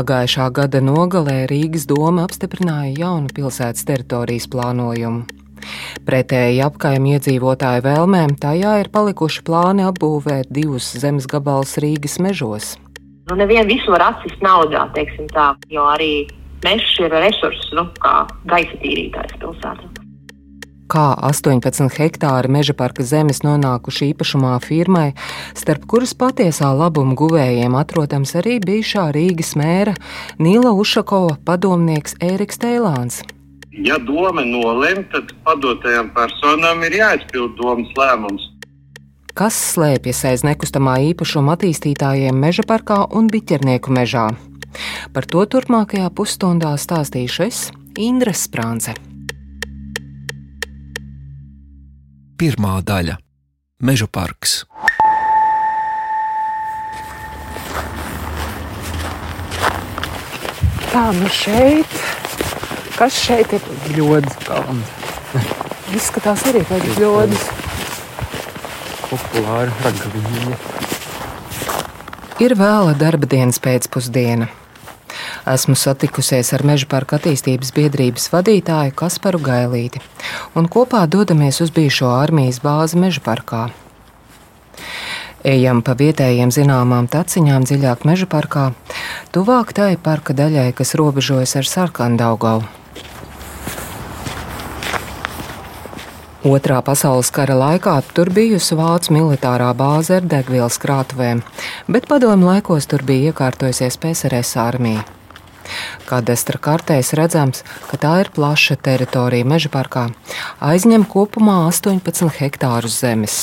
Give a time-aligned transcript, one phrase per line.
[0.00, 5.26] Pagājušā gada nogalē Rīgas doma apstiprināja jaunu pilsētas teritorijas plānojumu.
[6.08, 12.70] Pretēji apkaimju iedzīvotāju vēlmēm, tajā ir palikuši plāni apbūvēt divus zemes gabalus Rīgas mežos.
[13.28, 14.88] Nu, nevienu visu var atsist naudā,
[15.36, 16.12] tā, jo arī
[16.64, 19.89] mežs ir resurss, nu, kā gaisa tīrītājs pilsētā
[20.90, 25.12] kā 18 hektāri meža parka zemes nonākuši īpašumā firmai,
[25.58, 29.94] starp kuras patiesā labuma guvējiem atrodams arī bijušā Rīgas mēra
[30.42, 33.22] Nīla Ušakova padomnieks Ēriks Teilāns.
[33.70, 38.48] Ja doma nolem, tad padotajām personām ir jāizpild domas lēmums.
[39.38, 44.26] Kas slēpjas aiz nekustamā īpašuma attīstītājiem meža parkā un biķernieku mežā?
[45.14, 47.62] Par to turpmākajā pusstundā stāstīšu es,
[47.98, 49.09] Indra Sprānce.
[52.40, 53.18] Pirmā daļa-
[53.84, 54.62] Meža parks.
[60.88, 61.98] Tā nu šeit,
[62.96, 63.66] kas šeit ir
[63.98, 64.94] ļoti kalns.
[65.98, 67.42] Izskatās arī pēc ļoti
[69.10, 70.56] populāra ragaviņa.
[72.40, 74.48] Ir vēla darba dienas pēcpusdiena.
[75.50, 80.00] Esmu satikusies ar Meža parka attīstības biedrības vadītāju Kasparu Gailīti,
[80.54, 83.68] un kopā dodamies uz bijušo armijas bāzi Meža parkā.
[85.40, 88.64] Ejam pa vietējiem zināmām taciņām dziļāk meža parkā,
[89.32, 92.66] tuvāk tai parka daļai, kas robežojas ar Sarkandaugavu.
[96.44, 101.40] Otrā pasaules kara laikā tur bijusi vācu militārā bāze ar degvielas krātuvēm,
[101.88, 105.04] bet padomu laikos tur bija iekārtojusies PSRS armija.
[106.08, 110.08] Kadastra kartēs redzams, ka tā ir plaša teritorija meža parkā,
[110.64, 113.38] aizņem kopumā 18 hektārus zemes.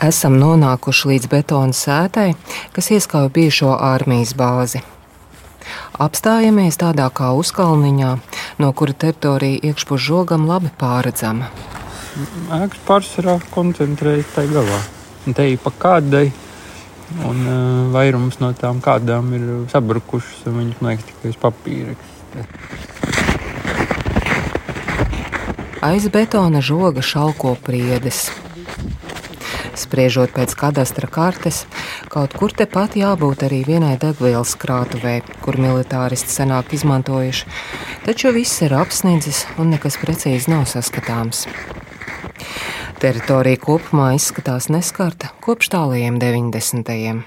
[0.00, 2.30] Esam nonākuši līdz betona sētai,
[2.72, 4.80] kas ieskauj bijušo armijas bāzi.
[6.00, 8.12] Apstājamies tādā kā uzkalniņā,
[8.64, 11.50] no kura teritorija iekšpus žogam labi pārredzama.
[12.56, 14.78] Ēkas pārsvarā koncentrējas tajā galā.
[15.36, 16.30] Te ir pa kādai
[17.26, 21.96] Un uh, vairums no tām kādām ir sabrukušas, un viņas liekas tikai uz papīra.
[25.80, 28.28] Aiz betona žoga šalko priedes.
[29.80, 31.62] Spriežot pēc kadastra kartes,
[32.12, 37.48] kaut kur tepat jābūt arī vienai degvielas krātuvei, kur militāristi senāk izmantojuši,
[38.04, 41.46] taču viss ir apsniedzis un nekas precīzi nav saskatāms.
[43.00, 47.22] Teritorija kopumā izskatās neskarta kopš tālajiem 90.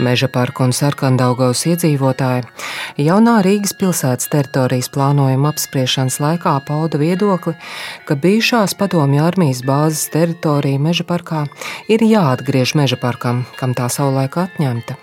[0.00, 2.46] Meža parka un sarkandaugaus iedzīvotāji
[3.04, 7.52] jaunā Rīgas pilsētas teritorijas plānojuma apspriešanas laikā pauda viedokli,
[8.08, 11.44] ka bijušās padomju armijas bāzes teritorija meža parkā
[11.92, 14.96] ir jāatgriež meža parkam, kam tā savulaik atņemta.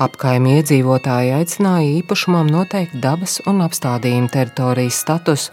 [0.00, 5.50] Apkaimē iedzīvotāji aicināja īpašumam noteikt dabas un apstādījuma teritorijas status,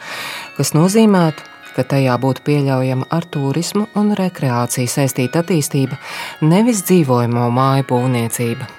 [0.55, 1.43] kas nozīmētu,
[1.75, 5.99] ka tajā būtu pieļaujama ar turismu un rekreāciju saistīta attīstība,
[6.47, 8.69] nevis dzīvojamo māju būvniecība.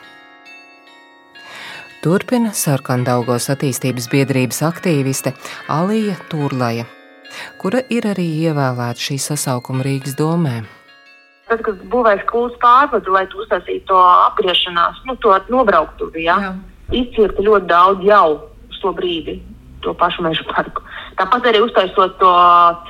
[2.01, 5.35] Turpina Sarkandaugos attīstības biedrības aktīviste
[5.75, 6.89] Alija Turlaja,
[7.61, 10.63] kura ir arī ievēlēta šī sasaukuma Rīgas domē.
[11.49, 13.99] Tad, kad būvēs kūlas pārvadu, lai tu uztaisītu to
[14.29, 16.53] apgriešanās, nu, to nobrauktuvi, ja?
[16.93, 18.27] Izcirta ļoti daudz jau
[18.69, 19.39] uz to brīdi,
[19.85, 20.85] to pašu meža parku.
[21.19, 22.31] Tāpat arī uztaisot to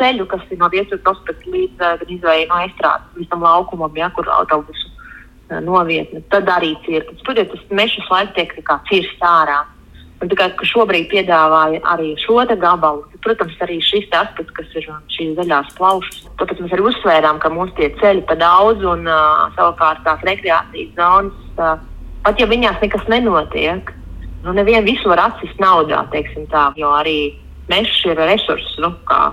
[0.01, 4.29] ceļu, kas ir no Viestura prospekta līdz uh, no estrādes, līdz tam laukumam, ja, kur
[4.29, 6.21] autobusu uh, novietne.
[6.35, 7.15] Tad arī cirta.
[7.25, 8.53] Tur jau tas meža laiks tiek
[8.91, 9.63] cirsts ārā.
[10.19, 13.07] Un tikai šobrīd piedāvāja arī šo gabalu.
[13.29, 16.23] Protams, arī šis aspekts, kas ir šīs zaļās plaušas.
[16.41, 20.95] Tāpēc mēs arī uzsvērām, ka mums tie ceļi pa daudz un uh, savukārt tās rekreācijas
[20.97, 21.75] zonas, uh,
[22.25, 23.93] pat ja viņās nekas nenotiek,
[24.47, 27.19] nu nevienu visu var atsist naudā, teiksim tā, jo arī
[27.69, 29.27] mežs ir resurss, nu, kā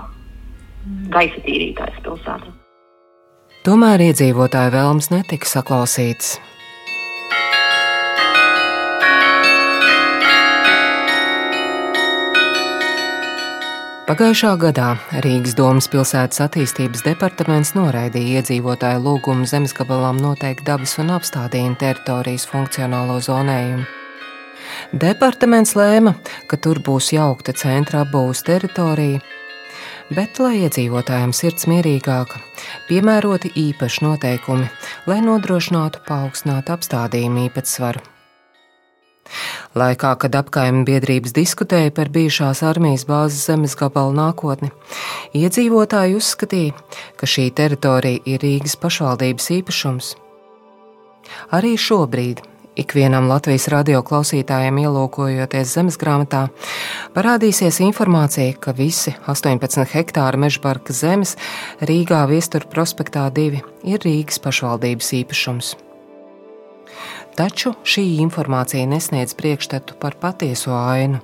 [1.16, 2.52] gaisa tīrītājs pilsētā.
[3.64, 6.36] Tomēr iedzīvotāju vēlmes netika saklausītas.
[14.06, 14.92] Pagājušā gadā
[15.24, 23.18] Rīgas domas pilsētas attīstības departaments noraidīja iedzīvotāju lūgumu zemesgabalām noteikt dabas un apstādījuma teritorijas funkcionālo
[23.26, 23.82] zonējumu.
[24.94, 26.14] Departaments lēma,
[26.46, 29.18] ka tur būs jaukta centra apbūves teritorija,
[30.14, 32.38] bet, lai iedzīvotājiem sirds mierīgāka,
[32.86, 34.70] piemēroti īpaši noteikumi,
[35.10, 38.06] lai nodrošinātu paaugstinātu apstādījumu īpatsvaru.
[39.76, 44.70] Laikā, kad apkaimē biedrības diskutēja par bijušās armijas bāzes zemes gabalu nākotni,
[45.36, 46.72] iedzīvotāji uzskatīja,
[47.20, 50.14] ka šī teritorija ir Rīgas pašvaldības īpašums.
[51.52, 52.40] Arī šobrīd
[52.80, 56.46] ikvienam Latvijas radio klausītājiem ielūkojoties zemes grāmatā,
[57.16, 61.36] parādīsies informācija, ka visi 18 hektāri meža parka zemes
[61.84, 65.76] Rīgā Viestura prospektā 2 ir Rīgas pašvaldības īpašums.
[67.36, 71.18] Taču šī informācija nesniedz priekšstatu par patieso ainu.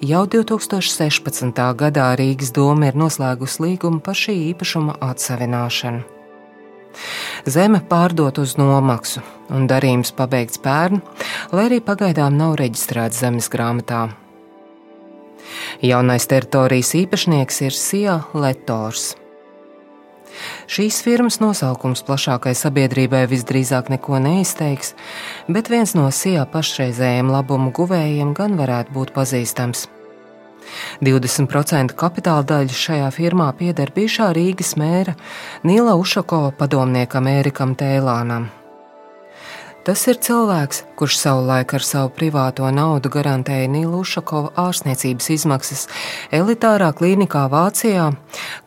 [0.00, 1.58] Jau 2016.
[1.76, 6.04] gadā Rīgas doma ir noslēgusi līgumu par šī īpašuma atsevināšanu.
[7.50, 11.02] Zeme pārdot uz nomaksu, un darījums pabeigts pērn,
[11.50, 14.08] lai arī pagaidām nav reģistrēts zemes grāmatā.
[15.82, 19.16] Jaunais teritorijas īpašnieks ir Sija Letors.
[20.70, 24.94] Šīs firmas nosaukums plašākai sabiedrībai visdrīzāk neko neizteiks,
[25.48, 29.88] bet viens no SIA pašreizējiem labumu guvējiem gan varētu būt pazīstams.
[31.02, 35.16] 20% kapitāla daļa šajā firmā pieder bijušā Rīgas mēra
[35.66, 38.50] Nīla Ušakova padomniekam Ērikam Tēlānam.
[39.80, 45.86] Tas ir cilvēks, kurš savulaik ar savu privāto naudu garantēja Nīlu Ušakova ārstniecības izmaksas
[46.36, 48.10] elitārā klīnikā Vācijā,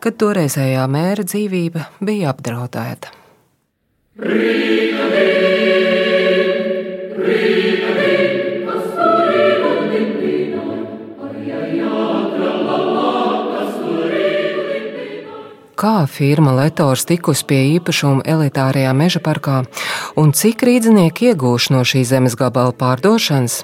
[0.02, 3.14] kad toreizējā mēra dzīvība bija apdraudēta.
[4.18, 5.44] Rīga, Rīga,
[15.84, 19.56] kā firma Letors tikus pie īpašuma elitārajā meža parkā
[20.20, 23.58] un cik rīznieki iegūš no šī zemes gabala pārdošanas.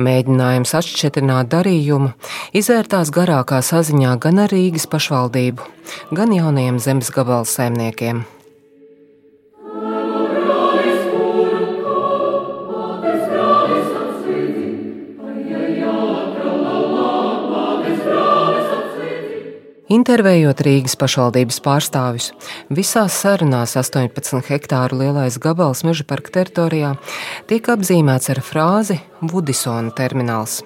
[0.00, 1.20] Mēģinājums atšķirt
[1.52, 2.10] darījumu
[2.56, 5.70] izvērtās garākā saziņā gan ar Rīgas pašvaldību,
[6.10, 8.24] gan jaunajiem zemes gabala saimniekiem.
[20.00, 22.30] Intervējot Rīgas pašvaldības pārstāvis,
[22.72, 26.94] visās sarunās 18 hektāru lielais gabals meža parka teritorijā
[27.50, 30.60] tiek apzīmēts ar frāzi Vudisona termināls.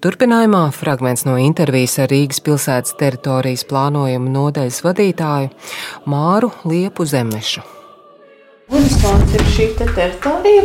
[0.00, 5.50] Turpinājumā fragments no intervijas ar Rīgas pilsētas teritorijas plānojuma nodaļas vadītāju
[6.08, 7.66] Māru Liepu Zemešu.
[8.68, 10.64] Budiskons ir šī te teritorija,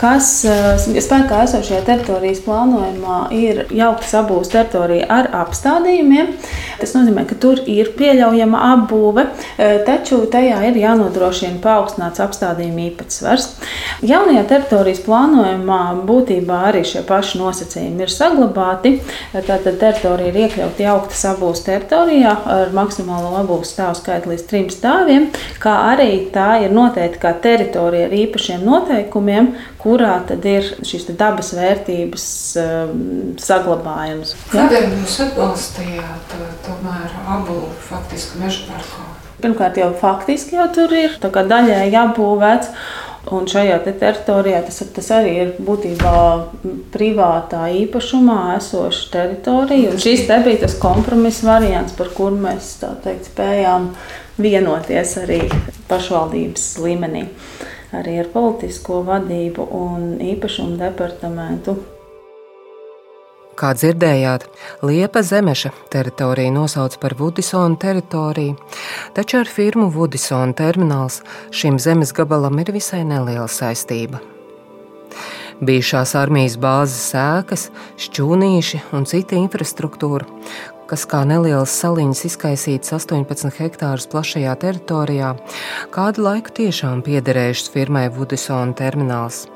[0.00, 6.32] kas eh, spēkā esošajā teritorijas plānojumā ir jaukta sabūves teritorija ar apstādījumiem.
[6.80, 9.26] Tas nozīmē, ka tur ir pieļaujama apbūve,
[9.56, 13.48] eh, taču tajā ir jānodrošina paaugstināts apstādījumu īpatsvars.
[14.04, 18.96] Jaunajā teritorijas plānojumā būtībā arī šie paši nosacījumi ir saglabāti.
[19.34, 25.30] Tātad teritorija ir iekļauta jaukta sabūves teritorijā ar maksimālo apbūves stāvu skaitu līdz trim stāviem,
[25.62, 29.52] kā arī tā ir noteikta kā teritorija ar īpašiem noteikumiem,
[29.84, 32.26] kurā tad ir šīs dabas vērtības
[32.60, 33.00] um,
[33.40, 34.34] saglabājums.
[34.52, 39.08] Kādēļ jūs atbalstījāt uh, tomēr abu faktiski meža parku?
[39.44, 42.70] Pirmkārt, jau faktiski jau tur ir daļēji apbūvēts.
[43.32, 46.16] Un šajā te teritorijā tas, tas arī ir būtībā
[46.92, 49.94] privātā īpašumā esoša teritorija.
[49.94, 53.94] Un šis te bija tas kompromiss variants, par kuru mēs teikt, spējām
[54.36, 55.40] vienoties arī
[55.88, 57.24] pašvaldības līmenī
[58.00, 61.76] arī ar politisko vadību un īpašumu departamentu.
[63.54, 64.48] Kā dzirdējāt,
[64.82, 68.56] Liepa Zemeša teritorija nosauc par Vudisona teritoriju,
[69.14, 71.20] taču ar firmu Vudisona termināls
[71.54, 74.18] šim zemes gabalam ir visai neliela saistība.
[75.62, 77.68] Bijušās armijas bāzes sēkas,
[78.02, 80.26] šķūnīši un cita infrastruktūra,
[80.94, 85.32] kas kā nelielas saliņas izkaisītas 18 hektārus plašajā teritorijā,
[85.90, 89.48] kādu laiku tiešām piederējušas firmai Vudisona termināls.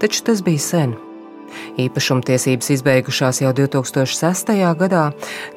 [0.00, 0.96] Taču tas bija sen.
[1.84, 4.56] Īpašumtiesības izbeigušās jau 2006.
[4.80, 5.04] gadā,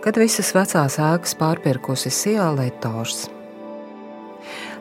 [0.04, 3.30] kad visas vecās ēkas pārpirkusi Sijā Leitors.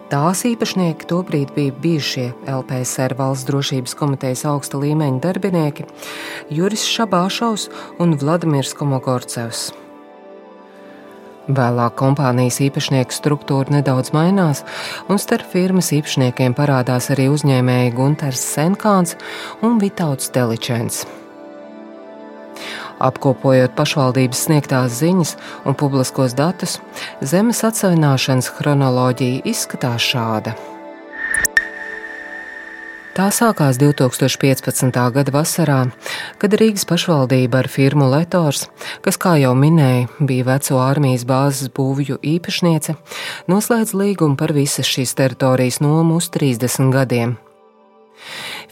[0.06, 5.88] Tās īpašnieki tobrīd bija bijušie LPSR valsts drošības komitejas augsta līmeņa darbinieki
[6.54, 7.66] Juris Šabāšovs
[7.98, 9.72] un Vladimirs Komogorcevs.
[11.50, 14.62] Vēlāk kompānijas īpašnieku struktūra nedaudz mainās,
[15.10, 19.18] un starp firmas īpašniekiem parādās arī uzņēmēji Gunters Senkāns
[19.66, 21.02] un Vitauts Teličens.
[23.02, 25.34] Apkopojot pašvaldības sniegtās ziņas
[25.68, 26.78] un publiskos datus,
[27.20, 30.56] zemes atsevināšanas chronoloģija izskatās šāda.
[33.16, 34.92] Tā sākās 2015.
[34.92, 35.78] gada vasarā,
[36.36, 38.66] kad Rīgas pašvaldība ar firmu Letors,
[39.00, 42.92] kas, kā jau minēja, bija veco armijas bāzes būvju īpašniece,
[43.48, 47.38] noslēdz līgumu par visas šīs teritorijas nomu uz 30 gadiem.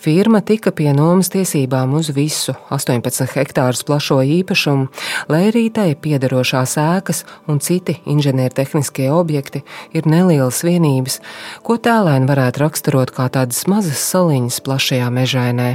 [0.04, 4.90] Firma tika pie nomas tiesībām uz visu 18 hektārus plašo īpašumu,
[5.32, 9.62] lai arī tai piederošās ēkas un citi inženiertehniskie objekti
[9.96, 11.22] ir nelielas vienības,
[11.64, 15.70] ko tēlēni varētu raksturot kā tādas mazas saliņas plašajā mežainē.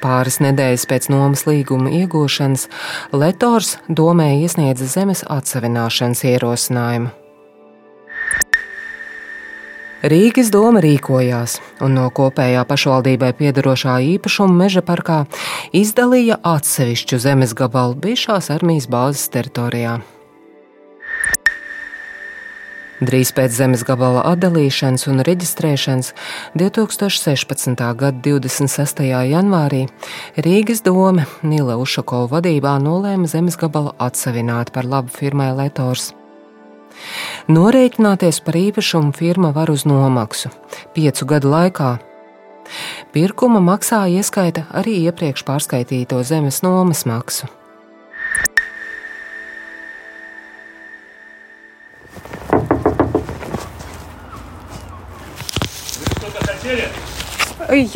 [0.00, 2.68] Pāris nedēļas pēc nomas līguma iegūšanas
[3.12, 7.12] Letors domē iesniedza zemes atsevināšanas ierosinājumu.
[9.98, 15.24] Rīgas doma rīkojās un no kopējā pašvaldībai piedarošā īpašuma meža parkā
[15.74, 19.96] izdalīja atsevišķu zemes gabalu bijušās armijas bāzes teritorijā.
[23.02, 26.12] Drīz pēc zemes gabala atdalīšanas un reģistrēšanas
[26.58, 27.82] 2016.
[27.98, 29.02] gada 26.
[29.32, 29.84] janvārī
[30.38, 36.12] Rīgas doma Nila Ušakova vadībā nolēma zemes gabalu atsevināt par labu firmai Letors.
[37.48, 40.50] Norēķināties par īpašumu firma var uz nomaksu
[40.92, 41.94] piecu gadu laikā.
[43.14, 47.48] Pirkuma maksā ieskaita arī iepriekš pārskaitīto zemes nomas maksu.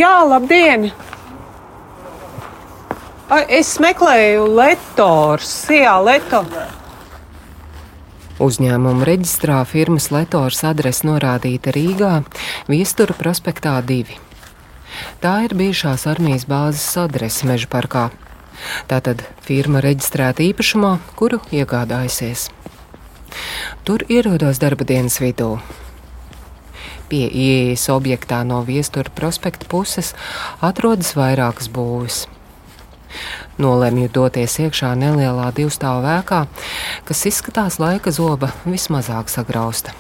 [0.01, 0.95] Jā, labdien!
[3.53, 6.81] Es meklēju Letors, Jā, Letors.
[8.43, 12.25] Uzņēmuma reģistrā firmas Letors adrese norādīta Rīgā,
[12.67, 14.17] Viestura prospektā 2.
[15.23, 18.09] Tā ir bijušās armijas bāzes adrese Meža parkā.
[18.91, 22.49] Tātad firma reģistrēta īpašumā, kuru iegādājusies.
[23.87, 25.55] Tur ierodos darba dienas vidū.
[27.07, 30.17] Pie ieejas objektā no Viestura prospekta puses
[30.59, 32.25] atrodas vairākas būves.
[33.63, 36.45] Nolemju doties iekšā nelielā divstāvu ēkā,
[37.09, 39.95] kas izskatās laika zoba vismazāk sagrausta.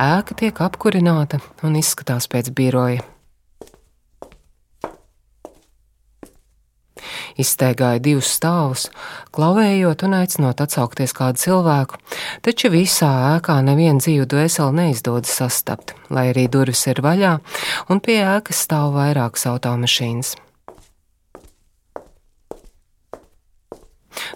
[0.00, 3.04] Ēka tiek apkurināta un izskatās pēc biroja.
[7.40, 8.88] Izsteigāja divus stāvus,
[9.34, 12.00] klavējot un aicinot atsaukties kādu cilvēku,
[12.44, 17.38] taču visā ēkā nevienu dzīvu dvēseli neizdodas sastapt, lai arī durvis ir vaļā
[17.88, 20.36] un pie ēkas stāv vairākas automašīnas.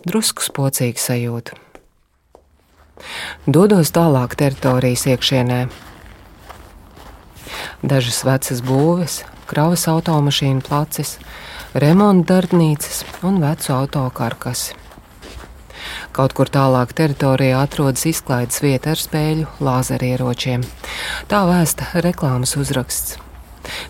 [0.04, 1.56] Drusku spocīgu sajūtu.
[3.46, 5.61] Dodos tālāk teritorijas iekšienē.
[7.84, 11.18] Dažas vecas būves, kravas automašīnu placis,
[11.74, 14.76] remonta darbnīcas un vecu autokarkasi.
[16.14, 20.62] Kaut kur tālāk teritorijā atrodas izklaides vieta ar spēļu lāzerieročiem.
[21.28, 23.18] Tā vēsta reklāmas uzraksts.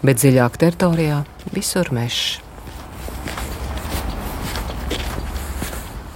[0.06, 1.20] Bet dziļāk teritorijā
[1.52, 2.40] visur mežs.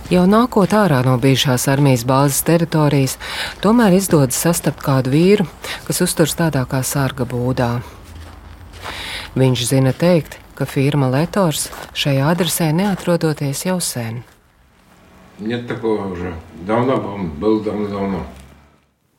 [0.08, 3.18] Jau nākot ārā no bijušās armijas bāzes teritorijas,
[3.60, 5.44] tomēr izdodas sastapt kādu vīru,
[5.84, 7.74] kas uzturas tādā kā sarga būdā.
[9.36, 14.23] Viņš zina teikt, ka firma Letors šajā adresē neatrodoties jau sen.
[15.39, 16.35] Нет такого уже.
[16.67, 16.97] Давно
[17.39, 18.25] был, давно, давно.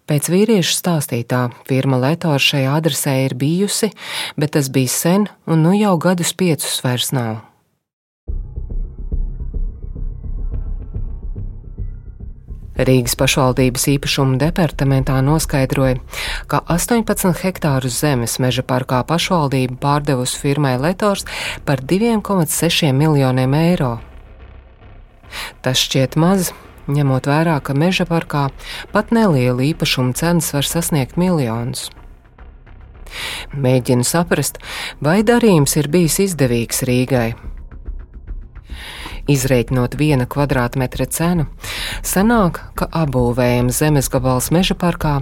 [0.04, 3.88] Pēc vīrieša stāstītā, firma Letors šajā adresē ir bijusi,
[4.36, 7.40] bet tas bija sen, un nu jau gadus piecus vairs nav.
[12.79, 15.98] Rīgas pašvaldības īpašuma departamentā noskaidroja,
[16.48, 21.27] ka 18 hektārus zemes meža parkā pašvaldība pārdevusi firmai Letors
[21.67, 23.98] par 2,6 miljoniem eiro.
[25.62, 26.53] Tas šķiet maz,
[26.88, 28.48] ņemot vērā, ka meža parkā
[28.93, 31.89] pat neliela īpašuma cenas var sasniegt miljonus.
[33.51, 34.62] Mēģinu saprast,
[35.03, 37.33] vai darījums ir bijis izdevīgs Rīgai.
[39.29, 41.45] Izreikinot viena kvadrātmetra cenu,
[42.01, 45.19] sanāk, ka apbūvējams zemes gabals meža parkā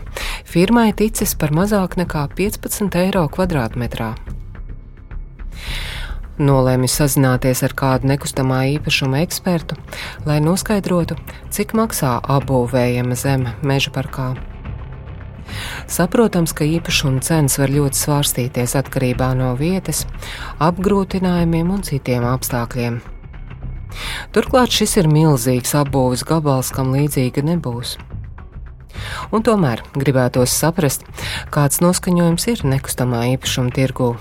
[0.47, 4.13] firmai ticis par mazāk nekā 15 eiro kvadrātmetrā.
[6.37, 9.75] Nolēmu sazināties ar kādu nekustamā īpašuma ekspertu,
[10.29, 11.17] lai noskaidrotu,
[11.51, 14.29] cik maksā apbūvējama zeme meža parkā.
[15.89, 20.05] Saprotams, ka īpašuma cenas var ļoti svārstīties atkarībā no vietas,
[20.63, 23.01] apgrūtinājumiem un citiem apstākļiem.
[24.35, 27.97] Turklāt šis ir milzīgs apbūves gabals, kam līdzīga nebūs.
[29.31, 31.05] Un tomēr gribētos saprast,
[31.53, 34.15] kāds noskaņojums ir nekustamā īpašuma tirgū.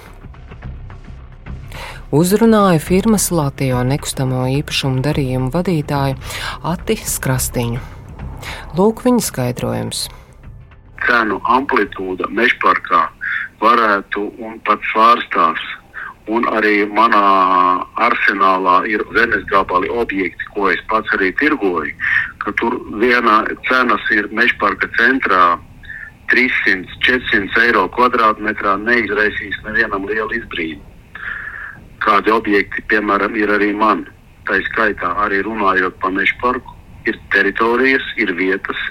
[2.15, 6.15] Uzrunāju firmas Latvijas nekustamo īpašumu darījumu vadītāju
[6.71, 7.81] Ati Skrastiņu.
[8.79, 10.07] Lūk, viņa skaidrojums.
[11.07, 13.03] Cenu amplitūda mežparkā
[13.61, 15.67] varētu un pat svārstās
[16.27, 17.23] Un arī manā
[18.03, 21.93] arsenālā ir zemes gabali objekti, ko es pats arī tirgoju.
[22.59, 25.57] Tur viena cenas ir mežparka centrā
[26.33, 30.83] 300-400 eiro kvadrātmetrā neizraisīs nevienam lielu izbrīnu.
[32.03, 34.05] Kādi objekti, piemēram, ir arī man.
[34.47, 36.75] Tā skaitā arī runājot par meža parku,
[37.07, 38.83] ir teritorijas, ir vietas,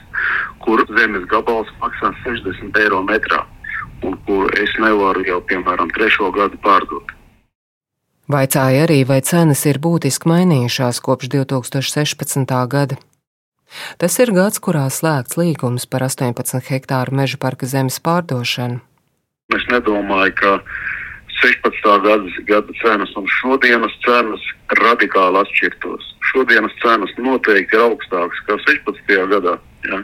[0.64, 3.44] kur zemes gabals maksā 60 eiro metrā,
[4.04, 7.15] un kur es nevaru jau, piemēram, trešo gadu pārdot.
[8.26, 12.54] Vaicāja arī, vai cenas ir būtiski mainījušās kopš 2016.
[12.72, 12.98] gada.
[14.02, 18.82] Tas ir gads, kurā slēgts līgums par 18 hektāru meža parka zemes pārdošanu.
[19.54, 20.56] Es nedomāju, ka
[21.38, 21.86] 16.
[22.02, 24.50] Gada, gada cenas un šodienas cenas
[24.82, 26.12] radikāli atšķirtos.
[26.32, 29.18] Šodienas cenas noteikti ir augstākas nekā 16.
[29.36, 30.02] gadā, ja?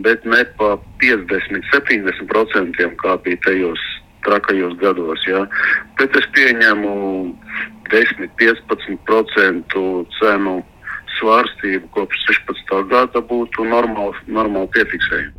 [0.00, 3.84] bet ne pa 50, 70% kā bija tajos
[4.26, 5.26] trakajos gados.
[5.28, 5.44] Ja?
[6.00, 6.94] Bet es pieņemu
[7.92, 9.84] 10, 15%
[10.18, 10.56] cenu
[11.18, 12.82] svārstību kopš 16.
[12.90, 15.38] gada būtu normāli, normāli piefiksējumi.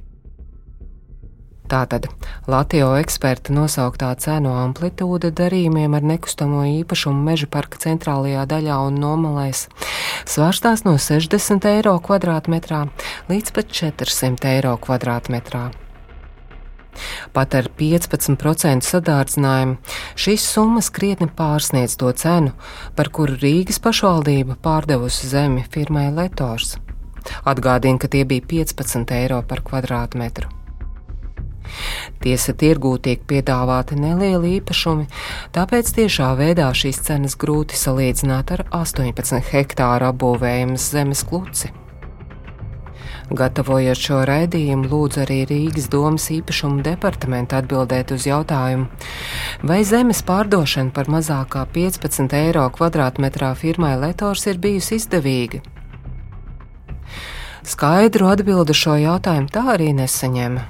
[1.74, 2.06] Tātad
[2.46, 9.66] Latvijas eksperta nosauktā cenu amplitūda darījumiem ar nekustamo īpašumu meža parka centrālajā daļā un nomalēs
[10.30, 12.84] svārstās no 60 eiro kvadrātmetrā
[13.32, 15.72] līdz pat 400 eiro kvadrātmetrā.
[17.34, 19.78] Pat ar 15% sadārdzinājumu
[20.20, 22.54] šīs summas krietni pārsniedz to cenu,
[22.98, 26.78] par kuru Rīgas pašvaldība pārdevusi zemi firmai Letors.
[27.48, 30.52] Atgādina, ka tie bija 15 eiro par kvadrātmetru.
[32.24, 35.08] Tiesa tirgū tiek piedāvāti nelieli īpašumi,
[35.56, 41.72] tāpēc tiešā veidā šīs cenas grūti salīdzināt ar 18 hektāru apbūvējumas zemes kluci.
[43.32, 48.90] Gatavojot šo raidījumu, lūdzu arī Rīgas domas īpašumu departamentu atbildēt uz jautājumu,
[49.64, 55.64] vai zemes pārdošana par mazāk kā 15 eiro kvadrātmetrā firmai Letors ir bijusi izdevīga.
[57.64, 60.68] Skaidru atbildi šo jautājumu tā arī nesaņēma.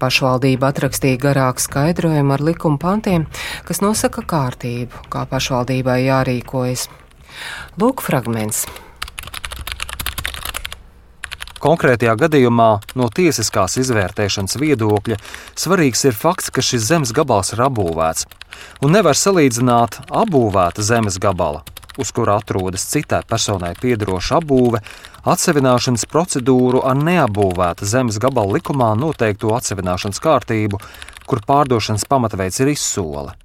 [0.00, 3.28] Pašvaldība atrakstīja garāku skaidrojumu ar likuma pantiem,
[3.68, 6.88] kas nosaka kārtību, kā pašvaldībai jārīkojas.
[7.78, 8.64] Lūk, fragments.
[11.60, 15.18] Konkrētajā gadījumā no tiesiskās izvērtēšanas viedokļa
[15.60, 18.24] svarīgs ir fakts, ka šis zemes gabals ir apbūvēts,
[18.80, 21.60] un nevar salīdzināt apbūvēta zemes gabala,
[22.00, 24.80] uz kura atrodas citai personai piedaroša apbūve,
[25.28, 30.80] atsevināšanas procedūru ar neapbūvēta zemes gabala likumā noteikto atsevināšanas kārtību,
[31.28, 33.36] kur pārdošanas pamatveids ir izsole.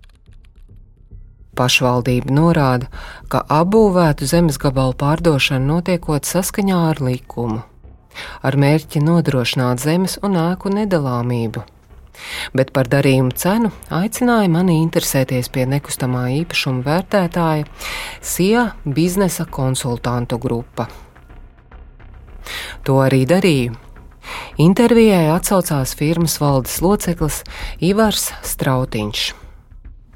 [1.60, 2.88] Pašvaldība norāda,
[3.28, 7.66] ka apbūvētu zemes gabalu pārdošana notiekot saskaņā ar likumu
[8.46, 11.64] ar mērķi nodrošināt zemes un ēku nedalāmību.
[12.56, 17.66] Bet par darījumu cenu aicināja mani interesēties pie nekustamā īpašuma vērtētāja
[18.24, 20.88] SIA biznesa konsultantu grupa.
[22.86, 23.76] To arī darīju.
[24.62, 27.42] Intervijai atsaucās firmas valdes loceklis
[27.84, 29.26] Ivars Strautiņš.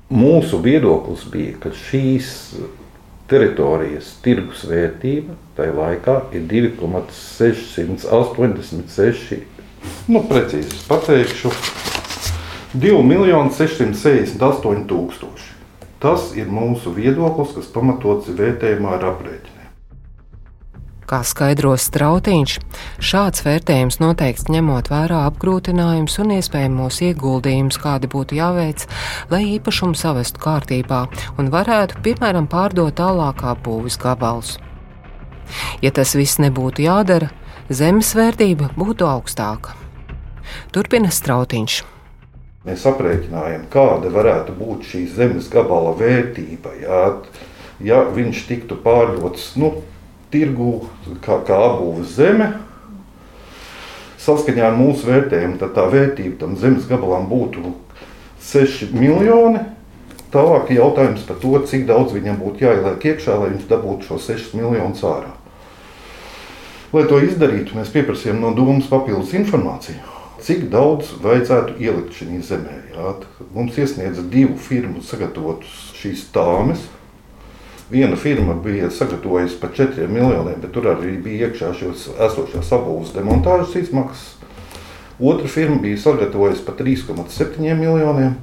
[0.10, 2.30] Mūsu viedoklis bija, ka šīs
[3.30, 9.44] teritorijas tirgus vērtība tajā laikā ir 2,686.
[10.10, 11.50] Nu, precīzi pateikšu,
[12.76, 15.50] 2,668,000.
[16.00, 19.59] Tas ir mūsu viedoklis, kas pamatots vērtējumā ar aprēķinu.
[21.10, 22.52] Kā skaidro Strautiņš,
[23.02, 28.86] šāds vērtējums noteikts ņemot vērā apgrūtinājumus un iespējamos ieguldījumus, kādi būtu jāveic,
[29.34, 31.02] lai īpašumu savestu kārtībā
[31.42, 34.60] un varētu, piemēram, pārdot tālākā būvis gabalus.
[35.82, 37.34] Ja tas viss nebūtu jādara,
[37.74, 39.74] zemes vērtība būtu augstāka.
[40.70, 41.84] Turpina Strautiņš.
[42.70, 47.06] Mēs aprēķinājām, kāda varētu būt šī zemes gabala vērtība, jā,
[47.82, 49.80] ja viņš tiktu pārdots nu,
[50.34, 50.88] tirgu
[51.24, 52.52] kā, kā apbūves zeme.
[54.20, 57.74] Saskaņā ar mūsu vērtējumu, tad tā vērtība tam zemes gabalam būtu
[58.50, 59.64] 6 miljoni.
[60.30, 64.20] Tālāk ir jautājums par to, cik daudz viņam būtu jāieliek iekšā, lai viņš dabūtu šo
[64.28, 65.32] 6 miljonus ārā.
[66.94, 69.98] Lai to izdarītu, mēs pieprasījām no domas papildus informāciju.
[70.46, 72.76] Cik daudz vajadzētu ielikt šajā zemē?
[72.94, 73.16] Jā?
[73.56, 76.86] Mums iesniedza divu firmu sagatavotus šīs tāmas,
[77.90, 83.16] Viena firma bija sagatavojusi par 4 miljoniem, bet tur arī bija iekšā šīs esošās apgūves
[83.16, 84.36] demontāžas izmaksas.
[85.20, 88.38] Otra firma bija sagatavojusi par 3,7 miljoniem.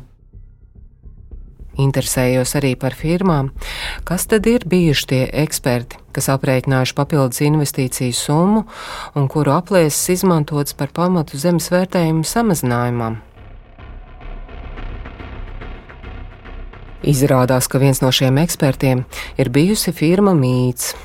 [1.76, 3.52] Interesējos arī par firmām,
[4.08, 8.64] kas tad ir bijuši tie eksperti, kas aprēķinājuši papildus investīciju summu
[9.14, 13.20] un kuru aplēses izmantotas par pamatu zemes vērtējumu samazinājumam.
[17.06, 19.04] Izrādās, ka viens no šiem ekspertiem
[19.38, 20.96] ir bijusi firma Mīts.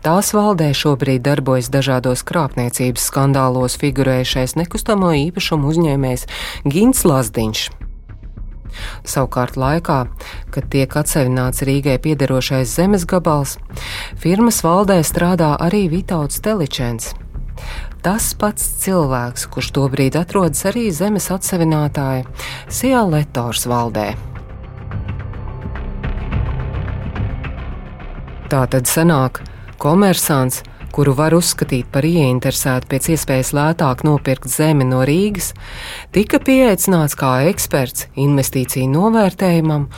[0.00, 6.24] Tās valdē šobrīd darbojas dažādos krāpniecības skandālos figurējušais nekustamo īpašumu uzņēmējs
[6.64, 7.66] Gins Lazdiņš.
[9.08, 9.98] Savukārt laikā,
[10.52, 13.56] kad tiek atsevināts Rīgai piederošais zemes gabals,
[14.20, 17.12] firmas valdē strādā arī Vitauts Teličens.
[18.04, 22.24] Tas pats cilvēks, kurš tobrīd atrodas arī zemes atsevinātāja
[22.70, 24.35] Sijā Letors valdē.
[28.46, 29.40] Tā tad sanāk,
[29.82, 30.60] komersants,
[30.94, 35.50] kuru var uzskatīt par ieinteresētu pēc iespējas lētāk nopirkt zemi no Rīgas,
[36.14, 39.88] tika pieaicināts kā eksperts investīciju novērtējumam,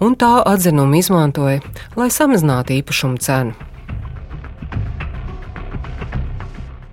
[0.00, 1.60] un tā atzinumu izmantoja,
[2.00, 3.67] lai samazinātu īpašumu cenu.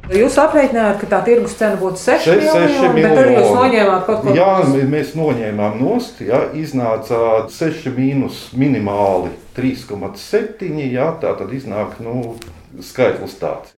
[0.06, 3.56] Jūs aprēķinājāt, ka tā tirgus cena būtu 6 Šeit miljoni, 6 bet tad jūs miljoni.
[3.58, 10.92] noņēmāt kaut ko Jā, no mē- mēs noņēmām nost, jā, iznāca 6 mīnus minimāli 3,7.
[10.94, 12.36] Jā, tā tad iznāk nu,
[12.82, 13.74] skaitlis tāds.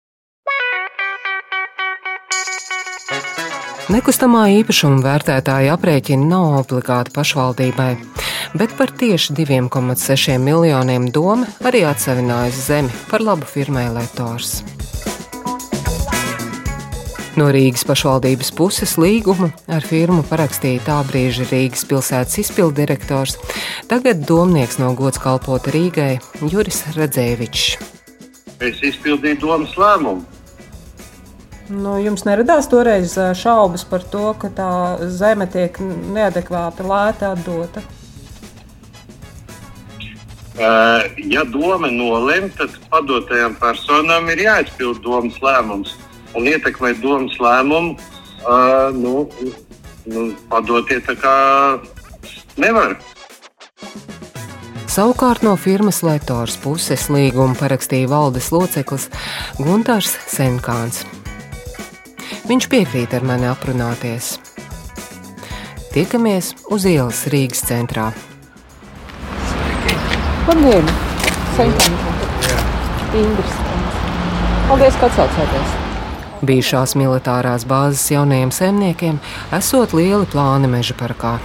[3.88, 7.94] Nekustamā īpašuma vērtētāja aprēķina nav obligāti pašvaldībai,
[8.60, 14.58] bet par tieši 2,6 miljoniem doma arī atsevinājusi zemi par labu firmai Letors.
[17.38, 23.36] No Rīgas pašvaldības puses līgumu ar firmu parakstīja tā brīža Rīgas pilsētas izpildirektors,
[23.91, 27.67] tagad domnieks no gods kalpota Rīgai Juris Redzēvičs.
[28.58, 30.26] Es izpildīju domas lēmumu.
[31.69, 34.71] Nu, jums neradās toreiz šaubas par to, ka tā
[35.06, 35.78] zeme tiek
[36.17, 37.86] neadekvāti lēti atdota?
[40.58, 45.93] Ja doma nolem, tad padotajām personām ir jāizpild domas lēmums.
[46.36, 47.96] Un ietekmēt domas lēmumu,
[48.44, 49.28] uh, nu,
[50.10, 51.36] nu, padotie tā kā
[52.60, 52.98] nevar.
[54.98, 59.08] Savukārt no firmas Letors puses līgumu parakstīja valdes loceklis
[59.62, 61.04] Gunārs Senkāns.
[62.50, 64.38] Viņš piekrīt ar mani aprunāties.
[65.94, 68.12] Tiekamies uz ielas Rīgas centrā.
[70.48, 70.94] Labdien!
[71.56, 71.92] Sveiki!
[73.22, 73.60] Ingris!
[74.70, 75.87] Paldies, ka atsaucāties!
[76.45, 79.15] Bijušās militārās bāzes jaunajiem saimniekiem
[79.58, 81.38] esot lieli plāni meža parkā.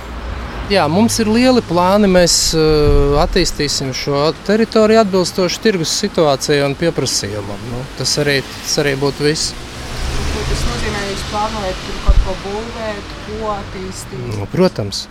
[0.72, 2.11] Jā, mums ir lieli plāni.
[2.12, 7.66] Mēs uh, attīstīsim šo teritoriju atbilstoši tirgus situācijai un pieprasījumam.
[7.72, 9.57] Nu, tas, arī, tas arī būtu viss.
[10.33, 14.22] Ko tas nozīmē, jūs plānojat kaut ko būvēt, ko attīstīt?
[14.37, 15.07] Nu, protams,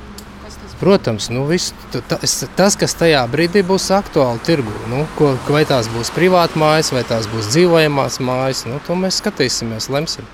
[0.82, 1.76] protams nu, viss,
[2.10, 6.92] tas, tas, kas tajā brīdī būs aktuāli tirgu, nu, ko, vai tās būs privātas mājas,
[6.96, 10.26] vai tās būs dzīvojamās mājas, nu, to mēs skatīsimies, lemsim.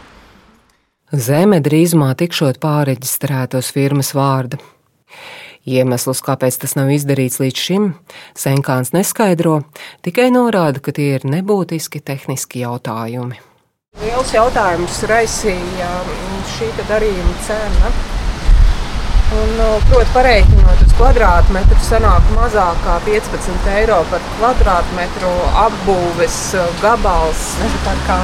[1.12, 4.60] Zeme drīzumā tikšot pāreģistrēta uz firmas vārda.
[5.68, 7.88] Iemeslus, kāpēc tas nav izdarīts līdz šim,
[8.40, 9.62] Senkāns neskaidro,
[10.04, 13.40] tikai norāda, ka tie ir nebūtiski tehniski jautājumi.
[14.04, 18.17] Liels jautājums raisīja mm, šī darījuma cena.
[19.28, 25.32] Un, nu, proti, pareiķinot uz kvadrātmetru, sanāk mazāk kā 15 eiro par kvadrātmetru
[25.66, 27.44] apbūves uh, gabals.
[27.86, 28.22] Parkā.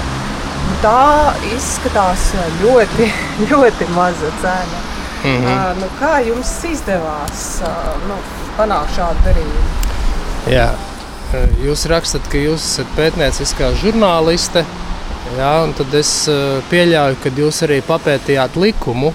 [0.70, 2.30] Nu, Tā izskatās
[2.62, 3.10] ļoti,
[3.52, 4.80] ļoti maza cena.
[5.24, 5.44] Mhm.
[5.44, 8.18] Uh, nu, kā jums izdevās uh, nu,
[8.58, 9.70] panākt šādu darījumu?
[10.52, 10.72] Jā.
[11.64, 14.62] Jūs rakstat, ka jūs esat pētnieciskā žurnāliste.
[15.34, 19.10] Jā, tad es eh, pieļauju, ka jūs arī papētījāt likumu.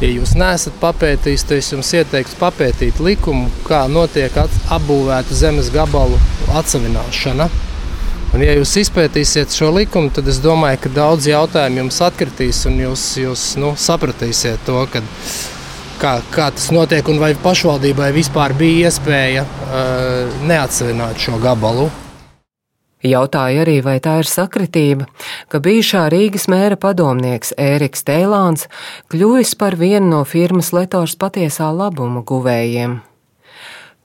[0.00, 6.18] Ja jūs neesat papētījis, tad es jums ieteiktu papētīt likumu, kā notiek apbūvēta zemes gabalu
[6.58, 7.50] atsevināšana.
[8.32, 12.78] Un, ja jūs izpētīsiet šo likumu, tad es domāju, ka daudz jautājumu jums atkritīs, un
[12.80, 15.02] jūs, jūs nu, sapratīsiet to, ka,
[16.00, 21.90] kā, kā tas notiek, un vai pašvaldībai vispār bija iespēja uh, neatsevināt šo gabalu.
[23.02, 25.08] Jautāja arī, vai tā ir sakritība,
[25.50, 28.68] ka bijušā Rīgas mēra padomnieks Ēriks Teilāns
[29.10, 33.00] kļuvis par vienu no firmas Letors patiesā labuma guvējiem.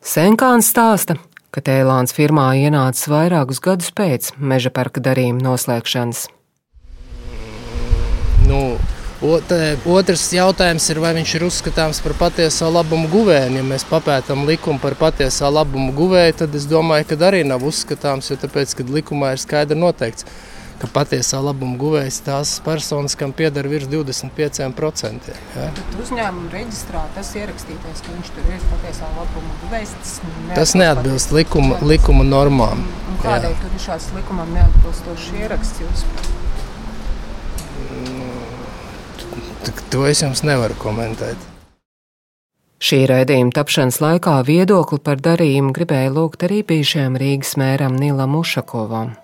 [0.02, 1.20] Senkāns stāsta,
[1.54, 6.26] ka Teilāns firmā ienācis vairākus gadus pēc meža parka darījuma noslēgšanas.
[8.50, 8.62] Nu,
[9.22, 9.54] ot,
[9.90, 13.56] otrs jautājums ir, vai viņš ir uzskatāms par patiesā labuma guvēju.
[13.58, 18.30] Ja mēs papētām likumu par patiesā labuma guvēju, tad es domāju, ka arī nav uzskatāms,
[18.32, 20.28] jo tāpēc, kad likumā ir skaidri noteikts,
[20.78, 25.34] ka patiesā labuma guvējs tās personas, kam pieder virs 25%.
[25.56, 25.70] Ja?
[25.74, 29.96] Bet uzņēmuma reģistrā tas ierakstītais, ka viņš tur ir patiesā labuma guvējs.
[29.98, 30.16] Tas,
[30.54, 32.86] Tas neatbilst likuma, likuma normām.
[33.10, 35.82] Un Kādēļ tur ir šāds likumam neatbilstošs ieraksts?
[35.82, 36.06] Jūs?
[39.92, 41.38] To es jums nevaru komentēt.
[42.78, 49.16] Šī raidījuma tapšanas laikā viedokli par darījumu gribēja lūgt arī bijušajam Rīgas mēram Nilam Ušakovam.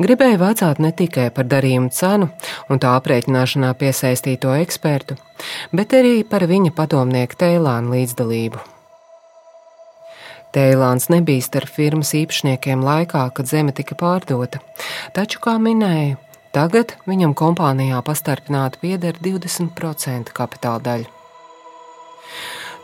[0.00, 2.30] Gribēju vaicāt ne tikai par darījumu cenu
[2.70, 5.18] un tā aprēķināšanā piesaistīto ekspertu,
[5.76, 8.62] bet arī par viņa padomnieku Teilānu līdzdalību.
[10.56, 14.58] Teilāns nebija starp firmas īpašniekiem laikā, kad zeme tika pārdota,
[15.14, 16.16] taču, kā minēju,
[16.56, 21.08] tagad viņam kompānijā pastarpināti pieder 20% kapitāla daļa.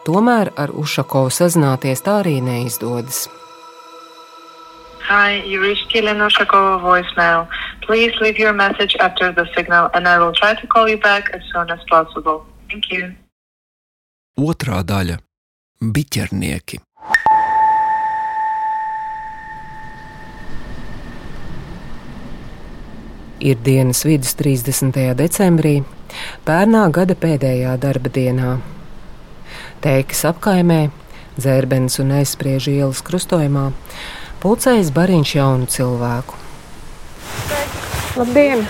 [0.06, 3.26] Tomēr ar Ušakovu sazināties tā arī neizdodas.
[5.06, 7.46] Hi, you reached Kilen Ushakova voicemail.
[7.86, 11.30] Please leave your message after the signal and I will try to call you back
[11.34, 12.44] as soon as possible.
[12.70, 13.14] Thank you.
[14.38, 15.18] Otrā daļa-
[15.94, 16.80] biķernieki.
[23.40, 24.96] Ir dienas vidus 30.
[25.12, 25.82] decembrī,
[26.48, 28.54] pērnā gada pēdējā darba dienā.
[29.84, 30.86] Teikas apkaimē,
[31.36, 33.66] dzērbenes un aizspriež ielas krustojumā,
[34.40, 36.40] pulcējas bariņš jaunu cilvēku.
[38.16, 38.64] Labdien!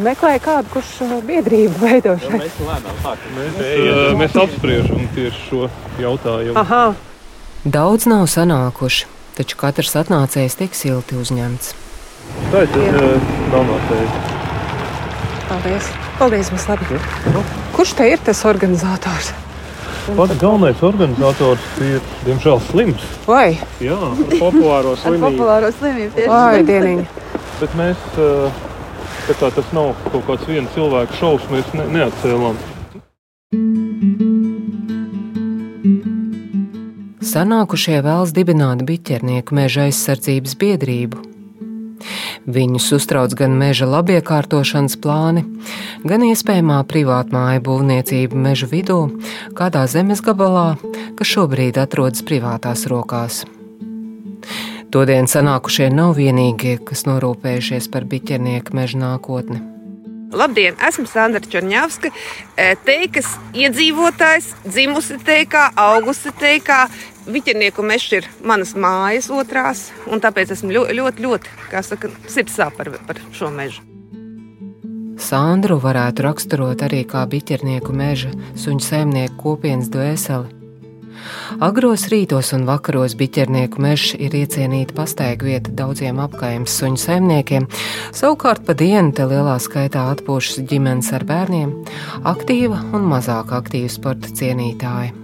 [0.00, 2.38] Meklēju kādu, kurš uh, biedrību veido šeit.
[2.38, 3.02] Mēs lēnām
[3.34, 5.66] mēs, uh, mēs apspriežam tieši šo
[5.98, 6.54] jautājumu.
[6.62, 6.84] Aha.
[7.66, 11.74] Daudz nav sanākuši, taču katrs atnācējs tiek silti uzņemts.
[12.50, 14.16] Tā ir tas domātais.
[15.50, 15.92] Paldies!
[16.20, 16.98] Paldies, mums labi!
[17.76, 19.32] Kurš te ir tas organizators?
[20.16, 23.04] Pats galvenais organizators ir, diemžēl, slims.
[23.28, 23.58] Vai?
[23.82, 25.22] Jā, ar populāro slimību.
[25.26, 27.04] populāro slimību Vai, dieniņ.
[27.60, 28.04] Bet mēs,
[29.28, 32.58] tā kā tas nav kaut kāds viena cilvēka šovs, mēs ne, neatcēlām.
[37.30, 41.29] Sanākušie vēlas dibināt biķernieku meža aizsardzības biedrību,
[42.50, 45.44] Viņus uztrauc gan meža labiekārtošanas plāni,
[46.04, 49.00] gan iespējamā privātmāja būvniecība meža vidū,
[49.58, 50.74] kādā zemes gabalā,
[51.18, 53.44] kas šobrīd atrodas privātās rokās.
[54.90, 59.60] Todien sanākušie nav vienīgie, kas norūpējušies par biķernieku meža nākotni.
[60.30, 62.10] Labdien, esmu Sandra Čorņavska,
[62.54, 66.84] e, teikas iedzīvotājs, dzimusi teikā, augusi teikā,
[67.30, 72.56] Viķernieku mežs ir manas mājas otrās, un tāpēc esmu ļoti, ļoti, ļoti kā saka, sirds
[72.56, 73.84] sāp par, par šo mežu.
[75.20, 80.59] Sandru varētu raksturot arī kā biķernieku meža suņu saimnieku kopienas dvēseli.
[81.60, 87.66] Agros rītos un vakaros biķernieku mežs ir iecienīta pastaiga vieta daudziem apkaimes suņu saimniekiem,
[88.16, 91.72] savukārt pa dienu te lielā skaitā atpūšas ģimenes ar bērniem,
[92.28, 95.16] aktīva un mazāk aktīva sporta cienītāji.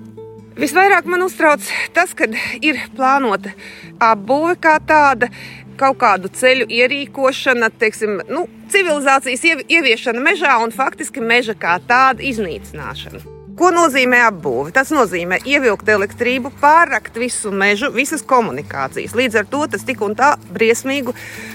[0.57, 2.31] Visvairāk man uztrauc tas, ka
[2.65, 3.53] ir plānota
[4.01, 5.29] apbūve kā tāda,
[5.77, 13.36] kaut kādu ceļu ierīkošana, teiksim, nu, civilizācijas ieviešana mežā un faktiski meža kā tāda iznīcināšana.
[13.57, 14.73] Ko nozīmē apbūve?
[14.77, 19.15] Tas nozīmē ievilkt elektrību, pārrakt visu mežu, visas komunikācijas.
[19.17, 21.15] Līdz ar to tas tik un tā briesmīgu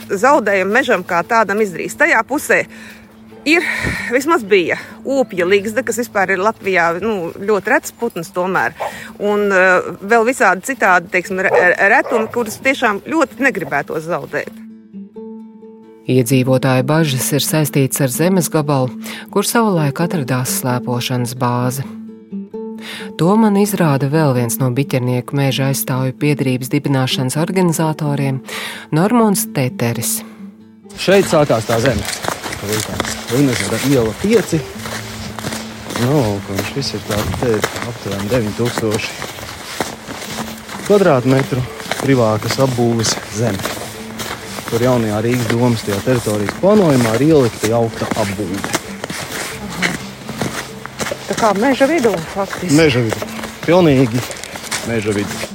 [0.10, 2.00] zaudējumu mežam kā tādam izdarīs.
[2.00, 2.66] Tajā pusē
[3.46, 3.64] Ir
[4.14, 8.76] vismaz bija upja līgsta, kas vispār ir Latvijā nu, ļoti rets putns, tomēr.
[9.18, 14.71] Un uh, vēl visādi citādi teiksim, retumi, kurus tiešām ļoti negribētos zaudēt.
[16.10, 18.90] Iedzīvotāju bažas ir saistītas ar zemes gabalu,
[19.30, 21.86] kur savulaik atradās slēpošanas bāze.
[23.22, 28.42] To man izrāda vēl viens no biķernieku mēža aizstāvju biedrības dibināšanas organizatoriem-
[28.98, 30.24] Normons Teteris.
[30.98, 32.04] Šeit sākās tā zeme
[33.32, 34.60] Līnezera iela 5.
[36.02, 37.02] Nu, viņš ir
[37.90, 39.10] aptuveni 9000
[40.86, 41.62] kvadrātmetru
[42.02, 43.81] privātas apbūves zeme.
[44.72, 48.62] Tur jaunajā Rīgas domas teritorijas plānojumā ir ielikta jaukta apbūve.
[51.28, 52.76] Tā kā meža vidū faktiski.
[52.80, 53.28] Meža vidū.
[53.66, 54.22] Pilnīgi
[54.88, 55.52] meža vidū.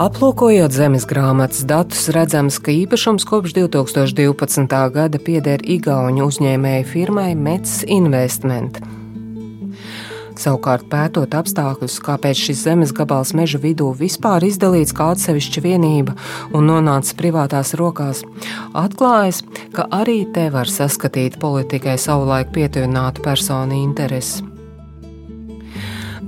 [0.00, 4.78] Aplūkojot zemes grāmatas datus, redzams, ka īpašums kopš 2012.
[4.94, 8.82] gada pieder Igaunijas uzņēmēju firmai Mets Investment.
[10.40, 16.14] Savukārt, pētot apstākļus, kāpēc šis zemes gabals meža vidū vispār izdalīts kā atsevišķa vienība
[16.56, 18.22] un nonācis privātās rokās,
[18.72, 19.42] atklājas,
[19.76, 24.46] ka arī te var saskatīt politikai savulaik pietuvinātu personu interesi.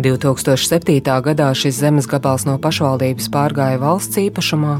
[0.03, 1.01] 2007.
[1.25, 4.79] gadā šis zemes gabals no pašvaldības pārgāja valsts īpašumā,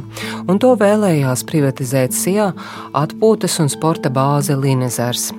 [0.49, 2.51] un to vēlējās privatizēt SIA
[2.93, 5.31] atpūtas un sporta bāze Linezers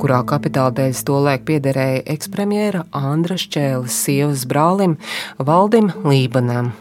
[0.00, 4.96] kurā kapitāla dēļ tolaik piederēja ekspremjera Andra Čēles sievas brālim
[5.38, 6.72] Valdim Lībanam.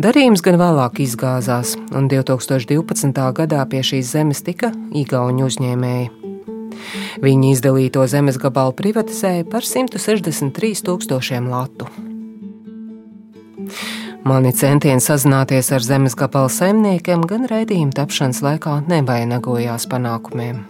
[0.00, 3.22] Darījums gan vēlāk izgāzās, un 2012.
[3.36, 6.10] gadā pie šīs zemes tika Igauni uzņēmēji.
[7.22, 11.88] Viņi izdalīto zemes gabalu privatizēja par 163 tūkstošiem latu.
[14.26, 20.62] Mani centieni sazināties ar zemes gabalu saimniekiem gan raidījuma tapšanas laikā nevainagojās panākumiem.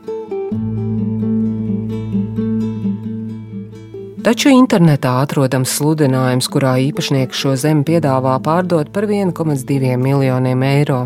[4.23, 11.01] Taču internetā atrodams sludinājums, kurā īpašnieks šo zemi piedāvā pārdot par 1,2 miljoniem eiro.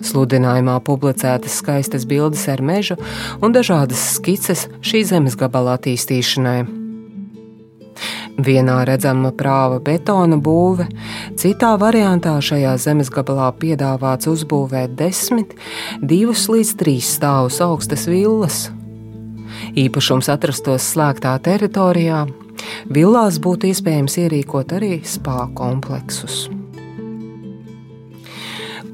[0.00, 2.96] Sludinājumā publicētas skaistas bildes ar mežu
[3.44, 6.64] un dažādas skices šī zemes gabala attīstīšanai.
[8.40, 10.88] Vienā redzama prāva betona būve,
[11.36, 15.52] citā variantā šajā zemes gabalā piedāvāts uzbūvēt desmit,
[16.00, 18.70] divus līdz trīs stāvus augstas villas
[19.78, 22.24] īpašums atrastos slēgtā teritorijā,
[22.92, 26.48] villās būtu iespējams ierīkot arī spā kompleksus.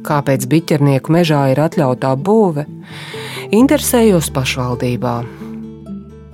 [0.08, 2.64] Kāpēc biķernieku mežā ir atļautā būve?
[3.52, 5.16] Interesējos pašvaldībā.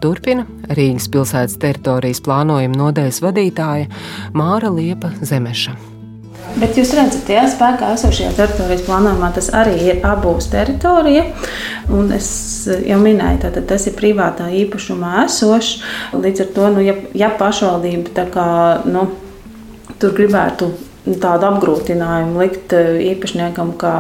[0.05, 0.45] Turpina
[0.77, 3.89] Rīgas pilsētas teritorijas plānojuma nodaļas vadītāja
[4.37, 5.94] Māra Liepa Zemeša.
[6.55, 11.27] Bet jūs redzat, ja spēkā esošajā teritorijas plānojumā tas arī ir abūs teritorija.
[11.91, 12.29] Un es
[12.87, 15.81] jau minēju, ka tas ir privātā īpašumā esošs.
[16.15, 18.49] Līdz ar to, nu, ja, ja pašvaldība kā,
[18.87, 19.09] nu,
[19.99, 20.71] tur gribētu
[21.05, 23.97] tādu apgrūtinājumu likt eh, īpašniekam, kā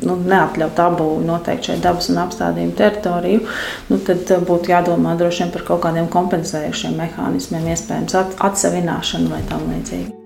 [0.00, 3.42] nu, neatļaut abu noteikti šeit dabas un apstādījumu teritoriju,
[3.90, 8.16] nu, tad eh, būtu jādomā droši vien par kaut kādiem kompensējušiem mehānismiem, iespējams
[8.48, 10.17] atsevināšanu vai tam līdzīgi.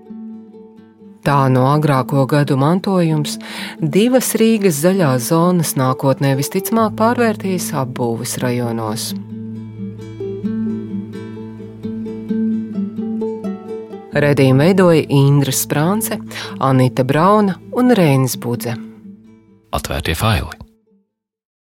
[1.23, 3.37] Tā no agrāko gadu mantojums
[3.79, 9.13] divas Rīgas zaļās zonas nākotnē visticamāk pārvērtīs apbūves rajonos.
[14.13, 16.19] Redījumu veidoja Indra Sprānce,
[16.59, 18.75] Anita Brauna un Reinis Budze.
[19.73, 20.62] Atvērtie faili!